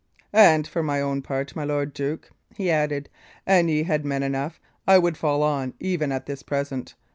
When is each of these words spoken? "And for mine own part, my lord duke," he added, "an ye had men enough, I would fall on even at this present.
"And 0.33 0.65
for 0.65 0.81
mine 0.81 1.03
own 1.03 1.21
part, 1.21 1.55
my 1.55 1.63
lord 1.63 1.93
duke," 1.93 2.31
he 2.55 2.71
added, 2.71 3.07
"an 3.45 3.67
ye 3.67 3.83
had 3.83 4.03
men 4.03 4.23
enough, 4.23 4.59
I 4.87 4.97
would 4.97 5.15
fall 5.15 5.43
on 5.43 5.75
even 5.79 6.11
at 6.11 6.25
this 6.25 6.41
present. 6.41 6.95